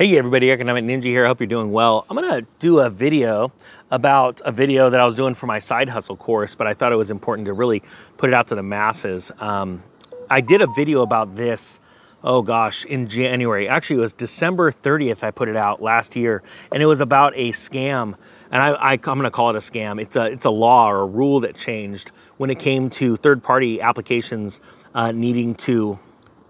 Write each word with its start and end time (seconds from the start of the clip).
Hey 0.00 0.16
everybody, 0.16 0.50
Economic 0.50 0.86
Ninja 0.86 1.02
here. 1.02 1.26
I 1.26 1.28
hope 1.28 1.40
you're 1.40 1.46
doing 1.46 1.72
well. 1.72 2.06
I'm 2.08 2.16
gonna 2.16 2.40
do 2.58 2.80
a 2.80 2.88
video 2.88 3.52
about 3.90 4.40
a 4.46 4.50
video 4.50 4.88
that 4.88 4.98
I 4.98 5.04
was 5.04 5.14
doing 5.14 5.34
for 5.34 5.44
my 5.44 5.58
side 5.58 5.90
hustle 5.90 6.16
course, 6.16 6.54
but 6.54 6.66
I 6.66 6.72
thought 6.72 6.90
it 6.90 6.96
was 6.96 7.10
important 7.10 7.44
to 7.48 7.52
really 7.52 7.82
put 8.16 8.30
it 8.30 8.32
out 8.32 8.48
to 8.48 8.54
the 8.54 8.62
masses. 8.62 9.30
Um, 9.40 9.82
I 10.30 10.40
did 10.40 10.62
a 10.62 10.68
video 10.68 11.02
about 11.02 11.36
this, 11.36 11.80
oh 12.24 12.40
gosh, 12.40 12.86
in 12.86 13.08
January. 13.08 13.68
Actually, 13.68 13.96
it 13.96 14.00
was 14.00 14.14
December 14.14 14.72
30th 14.72 15.22
I 15.22 15.32
put 15.32 15.50
it 15.50 15.56
out 15.56 15.82
last 15.82 16.16
year, 16.16 16.42
and 16.72 16.82
it 16.82 16.86
was 16.86 17.02
about 17.02 17.34
a 17.36 17.50
scam. 17.50 18.14
And 18.50 18.62
I, 18.62 18.78
I'm 18.80 19.00
gonna 19.00 19.30
call 19.30 19.50
it 19.50 19.56
a 19.56 19.58
scam. 19.58 20.00
It's 20.00 20.16
a, 20.16 20.32
it's 20.32 20.46
a 20.46 20.50
law 20.50 20.90
or 20.90 21.00
a 21.02 21.06
rule 21.06 21.40
that 21.40 21.56
changed 21.56 22.10
when 22.38 22.48
it 22.48 22.58
came 22.58 22.88
to 22.88 23.16
third-party 23.16 23.82
applications 23.82 24.62
uh, 24.94 25.12
needing 25.12 25.56
to 25.56 25.98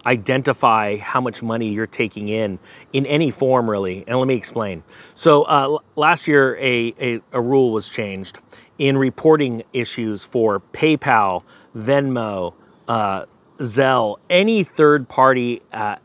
identify 0.06 0.96
how 0.96 1.20
much 1.20 1.42
money 1.42 1.68
you're 1.70 1.86
taking 1.86 2.28
in 2.28 2.58
in 2.92 3.06
any 3.06 3.30
form 3.30 3.68
really. 3.68 4.04
And 4.06 4.18
let 4.18 4.26
me 4.28 4.34
explain. 4.34 4.82
So 5.14 5.42
uh, 5.42 5.78
last 5.96 6.26
year 6.28 6.56
a, 6.56 6.94
a, 7.00 7.20
a, 7.32 7.40
rule 7.40 7.72
was 7.72 7.88
changed 7.88 8.40
in 8.78 8.96
reporting 8.96 9.62
issues 9.72 10.24
for 10.24 10.60
paypal 10.72 11.42
venmo 11.76 12.54
uh, 12.88 13.26
zelle 13.58 14.16
any 14.28 14.64
third 14.64 15.08
party 15.08 15.60
uh, 15.72 15.96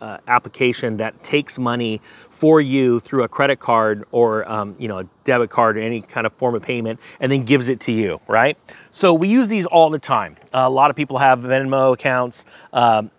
uh, 0.00 0.18
application 0.26 0.98
that 0.98 1.22
takes 1.22 1.58
money 1.58 2.00
for 2.28 2.60
you 2.60 3.00
through 3.00 3.22
a 3.22 3.28
credit 3.28 3.58
card 3.58 4.04
or 4.10 4.46
um, 4.50 4.76
you 4.78 4.88
know 4.88 4.98
a 4.98 5.04
debit 5.24 5.48
card 5.48 5.78
or 5.78 5.80
any 5.80 6.02
kind 6.02 6.26
of 6.26 6.32
form 6.34 6.54
of 6.54 6.62
payment 6.62 7.00
and 7.20 7.32
then 7.32 7.44
gives 7.44 7.68
it 7.68 7.80
to 7.80 7.92
you 7.92 8.20
right? 8.26 8.58
So 8.90 9.14
we 9.14 9.28
use 9.28 9.48
these 9.48 9.66
all 9.66 9.90
the 9.90 9.98
time. 9.98 10.36
A 10.52 10.68
lot 10.68 10.90
of 10.90 10.96
people 10.96 11.18
have 11.18 11.40
venmo 11.40 11.94
accounts 11.94 12.44
um, 12.72 13.10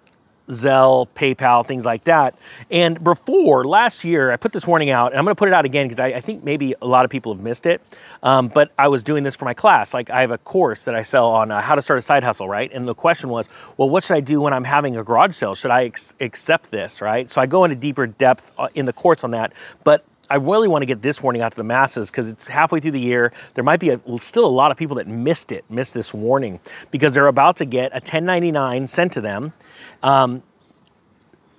Zelle, 0.49 1.07
PayPal, 1.15 1.65
things 1.65 1.85
like 1.85 2.03
that. 2.03 2.35
And 2.69 3.03
before 3.03 3.65
last 3.65 4.03
year, 4.03 4.31
I 4.31 4.37
put 4.37 4.51
this 4.51 4.67
warning 4.67 4.89
out, 4.89 5.11
and 5.11 5.19
I'm 5.19 5.25
going 5.25 5.35
to 5.35 5.39
put 5.39 5.47
it 5.47 5.53
out 5.53 5.65
again 5.65 5.87
because 5.87 5.99
I, 5.99 6.07
I, 6.07 6.21
think 6.21 6.43
maybe 6.43 6.75
a 6.81 6.87
lot 6.87 7.03
of 7.03 7.11
people 7.11 7.33
have 7.33 7.41
missed 7.41 7.65
it. 7.65 7.81
Um, 8.21 8.49
but 8.49 8.71
I 8.77 8.87
was 8.87 9.03
doing 9.03 9.23
this 9.23 9.35
for 9.35 9.45
my 9.45 9.53
class. 9.53 9.93
Like 9.93 10.09
I 10.09 10.21
have 10.21 10.31
a 10.31 10.37
course 10.37 10.85
that 10.85 10.95
I 10.95 11.01
sell 11.01 11.31
on 11.31 11.51
uh, 11.51 11.61
how 11.61 11.75
to 11.75 11.81
start 11.81 11.99
a 11.99 12.01
side 12.01 12.23
hustle, 12.23 12.47
right? 12.47 12.71
And 12.71 12.87
the 12.87 12.95
question 12.95 13.29
was, 13.29 13.49
well, 13.77 13.89
what 13.89 14.03
should 14.03 14.15
I 14.15 14.21
do 14.21 14.41
when 14.41 14.53
I'm 14.53 14.63
having 14.63 14.97
a 14.97 15.03
garage 15.03 15.35
sale? 15.35 15.55
Should 15.55 15.71
I 15.71 15.85
ex- 15.85 16.13
accept 16.19 16.71
this, 16.71 17.01
right? 17.01 17.29
So 17.29 17.41
I 17.41 17.47
go 17.47 17.63
into 17.63 17.75
deeper 17.75 18.05
depth 18.05 18.51
uh, 18.57 18.67
in 18.75 18.85
the 18.85 18.93
course 18.93 19.23
on 19.23 19.31
that. 19.31 19.53
But 19.83 20.05
I 20.29 20.35
really 20.35 20.67
want 20.67 20.81
to 20.81 20.87
get 20.87 21.01
this 21.01 21.21
warning 21.21 21.41
out 21.41 21.51
to 21.51 21.57
the 21.57 21.63
masses 21.63 22.09
because 22.09 22.29
it's 22.29 22.47
halfway 22.47 22.79
through 22.79 22.91
the 22.91 22.99
year. 22.99 23.31
There 23.53 23.63
might 23.63 23.79
be 23.79 23.91
a, 23.91 23.99
still 24.19 24.45
a 24.45 24.47
lot 24.47 24.71
of 24.71 24.77
people 24.77 24.95
that 24.95 25.07
missed 25.07 25.51
it, 25.51 25.65
missed 25.69 25.93
this 25.93 26.13
warning 26.13 26.59
because 26.89 27.13
they're 27.13 27.27
about 27.27 27.57
to 27.57 27.65
get 27.65 27.91
a 27.91 28.01
1099 28.01 28.87
sent 28.87 29.13
to 29.13 29.21
them. 29.21 29.53
Um, 30.01 30.41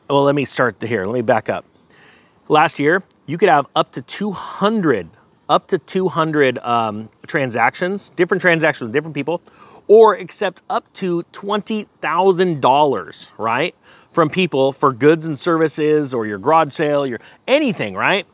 well, 0.08 0.24
let 0.24 0.34
me 0.34 0.44
start 0.44 0.82
here. 0.82 1.06
Let 1.06 1.14
me 1.14 1.22
back 1.22 1.48
up. 1.48 1.64
Last 2.48 2.78
year, 2.78 3.02
you 3.26 3.38
could 3.38 3.48
have 3.48 3.66
up 3.74 3.92
to 3.92 4.02
200, 4.02 5.08
up 5.48 5.66
to 5.68 5.78
200 5.78 6.58
um, 6.58 7.08
transactions, 7.26 8.10
different 8.10 8.40
transactions 8.40 8.86
with 8.86 8.92
different 8.92 9.14
people, 9.14 9.42
or 9.88 10.14
accept 10.14 10.62
up 10.70 10.92
to 10.94 11.24
$20,000, 11.32 13.32
right? 13.38 13.74
From 14.12 14.30
people 14.30 14.72
for 14.72 14.92
goods 14.92 15.26
and 15.26 15.38
services 15.38 16.14
or 16.14 16.26
your 16.26 16.38
garage 16.38 16.72
sale, 16.72 17.06
your 17.06 17.20
anything, 17.46 17.94
right? 17.94 18.26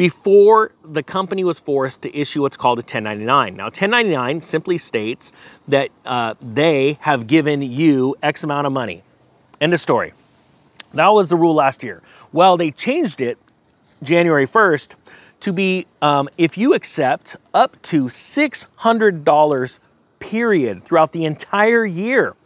Before 0.00 0.72
the 0.82 1.02
company 1.02 1.44
was 1.44 1.58
forced 1.58 2.00
to 2.00 2.16
issue 2.18 2.40
what's 2.40 2.56
called 2.56 2.78
a 2.78 2.80
1099. 2.80 3.54
Now, 3.54 3.64
1099 3.64 4.40
simply 4.40 4.78
states 4.78 5.30
that 5.68 5.90
uh, 6.06 6.32
they 6.40 6.96
have 7.02 7.26
given 7.26 7.60
you 7.60 8.16
X 8.22 8.42
amount 8.42 8.66
of 8.66 8.72
money. 8.72 9.02
End 9.60 9.74
of 9.74 9.80
story. 9.82 10.14
That 10.94 11.08
was 11.08 11.28
the 11.28 11.36
rule 11.36 11.52
last 11.52 11.82
year. 11.82 12.00
Well, 12.32 12.56
they 12.56 12.70
changed 12.70 13.20
it 13.20 13.36
January 14.02 14.46
1st 14.46 14.94
to 15.40 15.52
be 15.52 15.86
um, 16.00 16.30
if 16.38 16.56
you 16.56 16.72
accept 16.72 17.36
up 17.52 17.76
to 17.82 18.06
$600 18.06 19.78
period 20.18 20.82
throughout 20.82 21.12
the 21.12 21.26
entire 21.26 21.84
year 21.84 22.36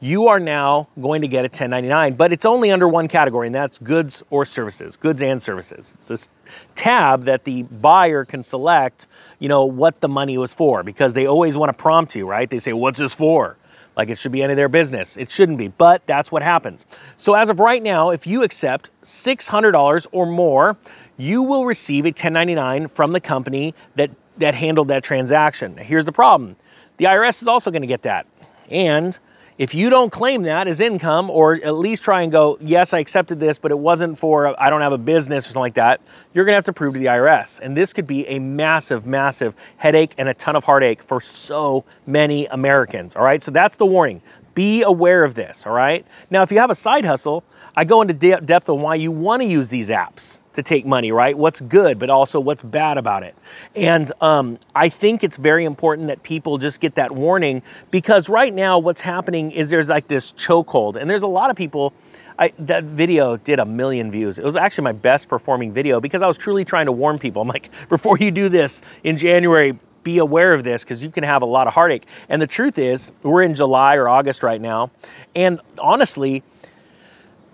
you 0.00 0.28
are 0.28 0.40
now 0.40 0.88
going 1.00 1.20
to 1.20 1.28
get 1.28 1.40
a 1.40 1.48
1099, 1.48 2.14
but 2.14 2.32
it's 2.32 2.46
only 2.46 2.72
under 2.72 2.88
one 2.88 3.06
category, 3.06 3.46
and 3.46 3.54
that's 3.54 3.78
goods 3.78 4.22
or 4.30 4.46
services, 4.46 4.96
goods 4.96 5.20
and 5.20 5.42
services. 5.42 5.94
It's 5.98 6.08
this 6.08 6.30
tab 6.74 7.24
that 7.24 7.44
the 7.44 7.64
buyer 7.64 8.24
can 8.24 8.42
select, 8.42 9.06
you 9.38 9.48
know, 9.48 9.66
what 9.66 10.00
the 10.00 10.08
money 10.08 10.38
was 10.38 10.54
for, 10.54 10.82
because 10.82 11.12
they 11.12 11.26
always 11.26 11.56
want 11.56 11.68
to 11.68 11.76
prompt 11.76 12.16
you, 12.16 12.26
right? 12.26 12.48
They 12.48 12.58
say, 12.58 12.72
what's 12.72 12.98
this 12.98 13.12
for? 13.12 13.58
Like 13.94 14.08
it 14.08 14.16
should 14.16 14.32
be 14.32 14.42
any 14.42 14.54
of 14.54 14.56
their 14.56 14.70
business. 14.70 15.18
It 15.18 15.30
shouldn't 15.30 15.58
be, 15.58 15.68
but 15.68 16.06
that's 16.06 16.32
what 16.32 16.42
happens. 16.42 16.86
So 17.18 17.34
as 17.34 17.50
of 17.50 17.60
right 17.60 17.82
now, 17.82 18.08
if 18.10 18.26
you 18.26 18.42
accept 18.42 18.90
$600 19.02 20.06
or 20.12 20.24
more, 20.24 20.78
you 21.18 21.42
will 21.42 21.66
receive 21.66 22.06
a 22.06 22.08
1099 22.08 22.88
from 22.88 23.12
the 23.12 23.20
company 23.20 23.74
that, 23.96 24.10
that 24.38 24.54
handled 24.54 24.88
that 24.88 25.04
transaction. 25.04 25.76
Here's 25.76 26.06
the 26.06 26.12
problem. 26.12 26.56
The 26.96 27.04
IRS 27.04 27.42
is 27.42 27.48
also 27.48 27.70
going 27.70 27.82
to 27.82 27.88
get 27.88 28.02
that. 28.02 28.26
And 28.70 29.18
if 29.60 29.74
you 29.74 29.90
don't 29.90 30.08
claim 30.08 30.44
that 30.44 30.68
as 30.68 30.80
income, 30.80 31.28
or 31.28 31.52
at 31.62 31.74
least 31.74 32.02
try 32.02 32.22
and 32.22 32.32
go, 32.32 32.56
yes, 32.62 32.94
I 32.94 32.98
accepted 32.98 33.38
this, 33.38 33.58
but 33.58 33.70
it 33.70 33.78
wasn't 33.78 34.18
for, 34.18 34.58
I 34.58 34.70
don't 34.70 34.80
have 34.80 34.94
a 34.94 34.96
business 34.96 35.44
or 35.44 35.48
something 35.48 35.60
like 35.60 35.74
that, 35.74 36.00
you're 36.32 36.46
gonna 36.46 36.54
have 36.54 36.64
to 36.64 36.72
prove 36.72 36.94
to 36.94 36.98
the 36.98 37.04
IRS. 37.04 37.60
And 37.60 37.76
this 37.76 37.92
could 37.92 38.06
be 38.06 38.26
a 38.26 38.38
massive, 38.38 39.04
massive 39.04 39.54
headache 39.76 40.14
and 40.16 40.30
a 40.30 40.34
ton 40.34 40.56
of 40.56 40.64
heartache 40.64 41.02
for 41.02 41.20
so 41.20 41.84
many 42.06 42.46
Americans, 42.46 43.14
all 43.16 43.22
right? 43.22 43.42
So 43.42 43.50
that's 43.50 43.76
the 43.76 43.84
warning. 43.84 44.22
Be 44.54 44.82
aware 44.82 45.24
of 45.24 45.34
this, 45.34 45.66
all 45.66 45.72
right? 45.72 46.04
Now, 46.30 46.42
if 46.42 46.50
you 46.50 46.58
have 46.58 46.70
a 46.70 46.74
side 46.74 47.04
hustle, 47.04 47.44
I 47.76 47.84
go 47.84 48.02
into 48.02 48.14
de- 48.14 48.40
depth 48.40 48.68
on 48.68 48.82
why 48.82 48.96
you 48.96 49.10
want 49.10 49.42
to 49.42 49.48
use 49.48 49.68
these 49.68 49.88
apps 49.88 50.38
to 50.54 50.62
take 50.62 50.84
money, 50.84 51.12
right? 51.12 51.36
What's 51.36 51.60
good, 51.60 51.98
but 51.98 52.10
also 52.10 52.40
what's 52.40 52.62
bad 52.62 52.98
about 52.98 53.22
it. 53.22 53.36
And 53.76 54.10
um, 54.20 54.58
I 54.74 54.88
think 54.88 55.22
it's 55.22 55.36
very 55.36 55.64
important 55.64 56.08
that 56.08 56.22
people 56.22 56.58
just 56.58 56.80
get 56.80 56.96
that 56.96 57.12
warning 57.12 57.62
because 57.90 58.28
right 58.28 58.52
now, 58.52 58.78
what's 58.78 59.00
happening 59.00 59.52
is 59.52 59.70
there's 59.70 59.88
like 59.88 60.08
this 60.08 60.32
chokehold, 60.32 60.96
and 60.96 61.08
there's 61.08 61.22
a 61.22 61.28
lot 61.28 61.50
of 61.50 61.56
people. 61.56 61.92
I, 62.38 62.54
that 62.60 62.84
video 62.84 63.36
did 63.36 63.58
a 63.58 63.66
million 63.66 64.10
views. 64.10 64.38
It 64.38 64.44
was 64.46 64.56
actually 64.56 64.84
my 64.84 64.92
best 64.92 65.28
performing 65.28 65.74
video 65.74 66.00
because 66.00 66.22
I 66.22 66.26
was 66.26 66.38
truly 66.38 66.64
trying 66.64 66.86
to 66.86 66.92
warn 66.92 67.18
people. 67.18 67.42
I'm 67.42 67.48
like, 67.48 67.68
before 67.90 68.16
you 68.16 68.30
do 68.30 68.48
this 68.48 68.80
in 69.04 69.18
January, 69.18 69.78
be 70.02 70.18
aware 70.18 70.54
of 70.54 70.64
this 70.64 70.82
because 70.82 71.02
you 71.02 71.10
can 71.10 71.24
have 71.24 71.42
a 71.42 71.46
lot 71.46 71.66
of 71.66 71.74
heartache. 71.74 72.06
And 72.28 72.40
the 72.40 72.46
truth 72.46 72.78
is, 72.78 73.12
we're 73.22 73.42
in 73.42 73.54
July 73.54 73.96
or 73.96 74.08
August 74.08 74.42
right 74.42 74.60
now. 74.60 74.90
And 75.34 75.60
honestly, 75.78 76.42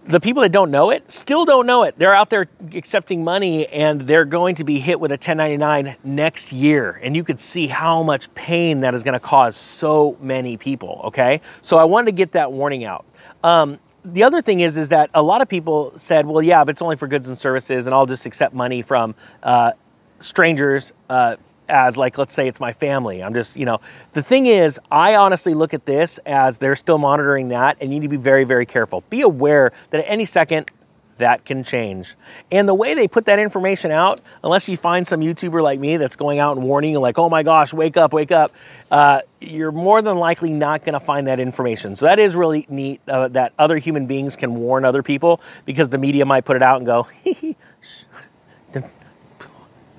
the 0.06 0.20
people 0.20 0.42
that 0.42 0.52
don't 0.52 0.70
know 0.70 0.90
it 0.90 1.10
still 1.10 1.44
don't 1.44 1.66
know 1.66 1.82
it. 1.82 1.98
They're 1.98 2.14
out 2.14 2.30
there 2.30 2.48
accepting 2.74 3.24
money 3.24 3.66
and 3.68 4.02
they're 4.02 4.24
going 4.24 4.54
to 4.56 4.64
be 4.64 4.78
hit 4.78 5.00
with 5.00 5.10
a 5.10 5.14
1099 5.14 5.96
next 6.04 6.52
year. 6.52 7.00
And 7.02 7.16
you 7.16 7.24
could 7.24 7.40
see 7.40 7.66
how 7.66 8.02
much 8.02 8.32
pain 8.34 8.80
that 8.80 8.94
is 8.94 9.02
going 9.02 9.18
to 9.18 9.24
cause 9.24 9.56
so 9.56 10.16
many 10.20 10.56
people. 10.56 11.00
Okay. 11.06 11.40
So 11.62 11.76
I 11.76 11.84
wanted 11.84 12.06
to 12.06 12.12
get 12.12 12.32
that 12.32 12.52
warning 12.52 12.84
out. 12.84 13.04
Um, 13.42 13.78
the 14.04 14.22
other 14.22 14.40
thing 14.40 14.60
is, 14.60 14.76
is 14.76 14.90
that 14.90 15.10
a 15.14 15.22
lot 15.22 15.42
of 15.42 15.48
people 15.48 15.92
said, 15.96 16.26
well, 16.26 16.42
yeah, 16.42 16.62
but 16.62 16.70
it's 16.70 16.82
only 16.82 16.96
for 16.96 17.08
goods 17.08 17.26
and 17.26 17.36
services 17.36 17.86
and 17.86 17.94
I'll 17.94 18.06
just 18.06 18.26
accept 18.26 18.54
money 18.54 18.82
from 18.82 19.16
uh, 19.42 19.72
strangers, 20.20 20.92
uh, 21.10 21.36
as 21.68 21.96
like 21.96 22.18
let's 22.18 22.34
say 22.34 22.48
it's 22.48 22.60
my 22.60 22.72
family. 22.72 23.22
I'm 23.22 23.34
just 23.34 23.56
you 23.56 23.64
know 23.64 23.80
the 24.12 24.22
thing 24.22 24.46
is 24.46 24.78
i 24.90 25.14
honestly 25.16 25.54
look 25.54 25.74
at 25.74 25.86
this 25.86 26.18
as 26.26 26.58
they're 26.58 26.76
still 26.76 26.98
monitoring 26.98 27.48
that 27.48 27.76
and 27.80 27.92
you 27.92 28.00
need 28.00 28.06
to 28.06 28.10
be 28.10 28.16
very 28.16 28.44
very 28.44 28.66
careful. 28.66 29.02
Be 29.10 29.22
aware 29.22 29.72
that 29.90 30.00
at 30.00 30.10
any 30.10 30.24
second 30.24 30.70
that 31.18 31.44
can 31.46 31.64
change. 31.64 32.14
And 32.50 32.68
the 32.68 32.74
way 32.74 32.94
they 32.94 33.08
put 33.08 33.24
that 33.26 33.38
information 33.38 33.90
out 33.90 34.20
unless 34.44 34.68
you 34.68 34.76
find 34.76 35.06
some 35.06 35.20
youtuber 35.20 35.62
like 35.62 35.80
me 35.80 35.96
that's 35.96 36.16
going 36.16 36.38
out 36.38 36.56
and 36.56 36.66
warning 36.66 36.92
you 36.92 37.00
like 37.00 37.18
oh 37.18 37.28
my 37.28 37.42
gosh 37.42 37.72
wake 37.72 37.96
up 37.96 38.12
wake 38.12 38.32
up 38.32 38.52
uh, 38.90 39.20
you're 39.40 39.72
more 39.72 40.02
than 40.02 40.18
likely 40.18 40.50
not 40.50 40.84
going 40.84 40.92
to 40.92 41.00
find 41.00 41.26
that 41.26 41.40
information. 41.40 41.96
So 41.96 42.06
that 42.06 42.18
is 42.18 42.36
really 42.36 42.66
neat 42.68 43.00
uh, 43.08 43.28
that 43.28 43.52
other 43.58 43.78
human 43.78 44.06
beings 44.06 44.36
can 44.36 44.54
warn 44.54 44.84
other 44.84 45.02
people 45.02 45.40
because 45.64 45.88
the 45.88 45.98
media 45.98 46.24
might 46.24 46.44
put 46.44 46.56
it 46.56 46.62
out 46.62 46.76
and 46.78 46.86
go 46.86 47.08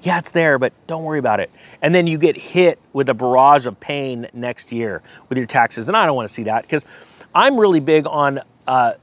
yeah, 0.01 0.19
it's 0.19 0.31
there, 0.31 0.59
but 0.59 0.73
don't 0.87 1.03
worry 1.03 1.19
about 1.19 1.39
it. 1.39 1.51
And 1.81 1.93
then 1.93 2.07
you 2.07 2.17
get 2.17 2.37
hit 2.37 2.79
with 2.93 3.09
a 3.09 3.13
barrage 3.13 3.65
of 3.65 3.79
pain 3.79 4.27
next 4.33 4.71
year 4.71 5.01
with 5.29 5.37
your 5.37 5.47
taxes. 5.47 5.87
And 5.87 5.97
I 5.97 6.05
don't 6.05 6.15
want 6.15 6.27
to 6.27 6.33
see 6.33 6.43
that 6.43 6.63
because 6.63 6.85
I'm 7.33 7.57
really 7.57 7.79
big 7.79 8.05
on 8.07 8.41
uh, 8.67 8.93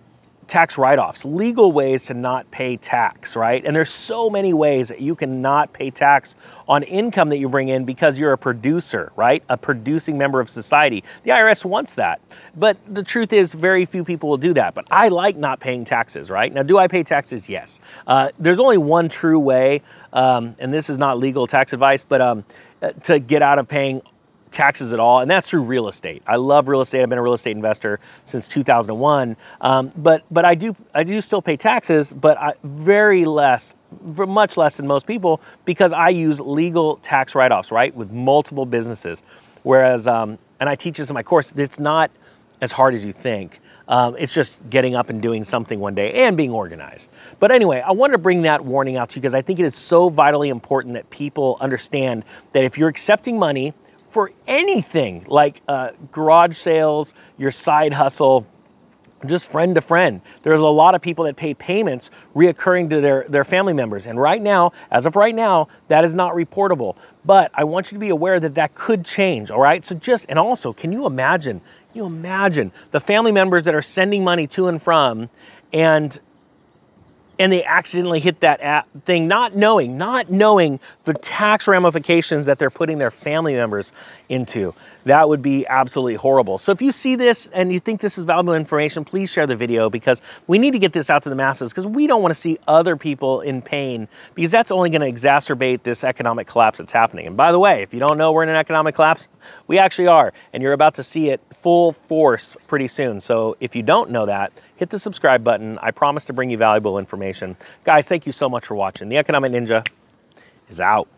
tax 0.46 0.78
write-offs, 0.78 1.24
legal 1.24 1.72
ways 1.72 2.04
to 2.04 2.14
not 2.14 2.50
pay 2.50 2.76
tax, 2.76 3.36
right? 3.36 3.64
And 3.64 3.74
there's 3.74 3.90
so 3.90 4.30
many 4.30 4.52
ways 4.52 4.88
that 4.88 5.00
you 5.00 5.14
can 5.14 5.42
not 5.42 5.72
pay 5.72 5.90
tax 5.90 6.36
on 6.68 6.82
income 6.82 7.28
that 7.30 7.38
you 7.38 7.48
bring 7.48 7.68
in 7.68 7.84
because 7.84 8.18
you're 8.18 8.32
a 8.32 8.38
producer, 8.38 9.12
right? 9.16 9.42
A 9.48 9.56
producing 9.56 10.16
member 10.18 10.40
of 10.40 10.48
society. 10.48 11.04
The 11.24 11.30
IRS 11.30 11.64
wants 11.64 11.94
that. 11.96 12.20
But 12.56 12.76
the 12.92 13.02
truth 13.02 13.32
is 13.32 13.54
very 13.54 13.84
few 13.84 14.04
people 14.04 14.28
will 14.28 14.36
do 14.36 14.54
that. 14.54 14.74
But 14.74 14.86
I 14.90 15.08
like 15.08 15.36
not 15.36 15.60
paying 15.60 15.84
taxes, 15.84 16.30
right? 16.30 16.52
Now, 16.52 16.62
do 16.62 16.78
I 16.78 16.88
pay 16.88 17.02
taxes? 17.02 17.48
Yes. 17.48 17.80
Uh, 18.06 18.30
there's 18.38 18.60
only 18.60 18.78
one 18.78 19.08
true 19.08 19.38
way, 19.38 19.82
um, 20.12 20.54
and 20.58 20.72
this 20.72 20.88
is 20.88 20.98
not 20.98 21.18
legal 21.18 21.46
tax 21.46 21.72
advice, 21.72 22.04
but 22.04 22.20
um, 22.20 22.44
uh, 22.82 22.92
to 23.04 23.18
get 23.18 23.42
out 23.42 23.58
of 23.58 23.66
paying 23.68 24.02
taxes 24.54 24.92
at 24.92 25.00
all, 25.00 25.20
and 25.20 25.30
that's 25.30 25.50
through 25.50 25.62
real 25.62 25.88
estate. 25.88 26.22
I 26.26 26.36
love 26.36 26.68
real 26.68 26.80
estate. 26.80 27.02
I've 27.02 27.08
been 27.08 27.18
a 27.18 27.22
real 27.22 27.34
estate 27.34 27.56
investor 27.56 28.00
since 28.24 28.48
2001, 28.48 29.36
um, 29.60 29.92
but 29.96 30.24
but 30.30 30.44
I 30.44 30.54
do 30.54 30.74
I 30.94 31.02
do 31.02 31.20
still 31.20 31.42
pay 31.42 31.56
taxes, 31.56 32.12
but 32.12 32.38
I, 32.38 32.54
very 32.62 33.24
less, 33.24 33.74
much 34.02 34.56
less 34.56 34.76
than 34.76 34.86
most 34.86 35.06
people 35.06 35.40
because 35.64 35.92
I 35.92 36.08
use 36.08 36.40
legal 36.40 36.96
tax 36.96 37.34
write-offs, 37.34 37.70
right, 37.70 37.94
with 37.94 38.12
multiple 38.12 38.64
businesses. 38.64 39.22
Whereas, 39.64 40.06
um, 40.06 40.38
and 40.60 40.68
I 40.68 40.74
teach 40.74 40.98
this 40.98 41.10
in 41.10 41.14
my 41.14 41.22
course, 41.22 41.52
it's 41.56 41.78
not 41.78 42.10
as 42.60 42.72
hard 42.72 42.94
as 42.94 43.04
you 43.04 43.12
think. 43.12 43.60
Um, 43.86 44.16
it's 44.18 44.32
just 44.32 44.68
getting 44.70 44.94
up 44.94 45.10
and 45.10 45.20
doing 45.20 45.44
something 45.44 45.78
one 45.78 45.94
day 45.94 46.24
and 46.24 46.38
being 46.38 46.52
organized. 46.52 47.10
But 47.38 47.50
anyway, 47.50 47.82
I 47.82 47.92
wanted 47.92 48.12
to 48.12 48.18
bring 48.18 48.42
that 48.42 48.64
warning 48.64 48.96
out 48.96 49.10
to 49.10 49.16
you 49.16 49.20
because 49.20 49.34
I 49.34 49.42
think 49.42 49.58
it 49.58 49.66
is 49.66 49.74
so 49.76 50.08
vitally 50.08 50.48
important 50.48 50.94
that 50.94 51.10
people 51.10 51.58
understand 51.60 52.24
that 52.52 52.64
if 52.64 52.78
you're 52.78 52.88
accepting 52.88 53.38
money 53.38 53.74
for 54.14 54.30
anything 54.46 55.24
like 55.26 55.60
uh, 55.66 55.90
garage 56.12 56.56
sales, 56.56 57.14
your 57.36 57.50
side 57.50 57.92
hustle, 57.92 58.46
just 59.26 59.50
friend 59.50 59.74
to 59.74 59.80
friend. 59.80 60.20
There's 60.44 60.60
a 60.60 60.66
lot 60.66 60.94
of 60.94 61.02
people 61.02 61.24
that 61.24 61.34
pay 61.34 61.52
payments 61.52 62.12
reoccurring 62.32 62.90
to 62.90 63.00
their, 63.00 63.26
their 63.28 63.42
family 63.42 63.72
members. 63.72 64.06
And 64.06 64.20
right 64.20 64.40
now, 64.40 64.70
as 64.88 65.04
of 65.04 65.16
right 65.16 65.34
now, 65.34 65.66
that 65.88 66.04
is 66.04 66.14
not 66.14 66.34
reportable. 66.34 66.94
But 67.24 67.50
I 67.54 67.64
want 67.64 67.90
you 67.90 67.96
to 67.96 68.00
be 68.00 68.10
aware 68.10 68.38
that 68.38 68.54
that 68.54 68.76
could 68.76 69.04
change, 69.04 69.50
all 69.50 69.58
right? 69.58 69.84
So 69.84 69.96
just, 69.96 70.26
and 70.28 70.38
also, 70.38 70.72
can 70.72 70.92
you 70.92 71.06
imagine, 71.06 71.58
can 71.58 71.98
you 71.98 72.06
imagine 72.06 72.70
the 72.92 73.00
family 73.00 73.32
members 73.32 73.64
that 73.64 73.74
are 73.74 73.82
sending 73.82 74.22
money 74.22 74.46
to 74.46 74.68
and 74.68 74.80
from 74.80 75.28
and 75.72 76.20
and 77.38 77.52
they 77.52 77.64
accidentally 77.64 78.20
hit 78.20 78.40
that 78.40 78.86
thing 79.04 79.28
not 79.28 79.54
knowing 79.54 79.98
not 79.98 80.30
knowing 80.30 80.80
the 81.04 81.14
tax 81.14 81.66
ramifications 81.66 82.46
that 82.46 82.58
they're 82.58 82.70
putting 82.70 82.98
their 82.98 83.10
family 83.10 83.54
members 83.54 83.92
into 84.28 84.74
that 85.04 85.28
would 85.28 85.42
be 85.42 85.66
absolutely 85.66 86.14
horrible 86.14 86.58
so 86.58 86.72
if 86.72 86.82
you 86.82 86.92
see 86.92 87.16
this 87.16 87.48
and 87.48 87.72
you 87.72 87.80
think 87.80 88.00
this 88.00 88.18
is 88.18 88.24
valuable 88.24 88.54
information 88.54 89.04
please 89.04 89.30
share 89.30 89.46
the 89.46 89.56
video 89.56 89.88
because 89.88 90.20
we 90.46 90.58
need 90.58 90.72
to 90.72 90.78
get 90.78 90.92
this 90.92 91.10
out 91.10 91.22
to 91.22 91.28
the 91.28 91.34
masses 91.34 91.70
because 91.70 91.86
we 91.86 92.06
don't 92.06 92.22
want 92.22 92.32
to 92.32 92.40
see 92.40 92.58
other 92.66 92.96
people 92.96 93.40
in 93.40 93.62
pain 93.62 94.08
because 94.34 94.50
that's 94.50 94.70
only 94.70 94.90
going 94.90 95.00
to 95.00 95.10
exacerbate 95.10 95.82
this 95.82 96.04
economic 96.04 96.46
collapse 96.46 96.78
that's 96.78 96.92
happening 96.92 97.26
and 97.26 97.36
by 97.36 97.52
the 97.52 97.58
way 97.58 97.82
if 97.82 97.94
you 97.94 98.00
don't 98.00 98.18
know 98.18 98.32
we're 98.32 98.42
in 98.42 98.48
an 98.48 98.56
economic 98.56 98.94
collapse 98.94 99.28
we 99.66 99.78
actually 99.78 100.08
are 100.08 100.32
and 100.52 100.62
you're 100.62 100.72
about 100.72 100.94
to 100.94 101.02
see 101.02 101.30
it 101.30 101.40
full 101.54 101.92
force 101.92 102.56
pretty 102.66 102.88
soon 102.88 103.20
so 103.20 103.56
if 103.60 103.74
you 103.76 103.82
don't 103.82 104.10
know 104.10 104.26
that 104.26 104.52
hit 104.76 104.90
the 104.90 104.98
subscribe 104.98 105.44
button. 105.44 105.78
I 105.78 105.90
promise 105.90 106.24
to 106.26 106.32
bring 106.32 106.50
you 106.50 106.56
valuable 106.56 106.98
information. 106.98 107.56
Guys, 107.84 108.08
thank 108.08 108.26
you 108.26 108.32
so 108.32 108.48
much 108.48 108.66
for 108.66 108.74
watching. 108.74 109.08
The 109.08 109.16
Economic 109.16 109.52
Ninja 109.52 109.86
is 110.68 110.80
out. 110.80 111.08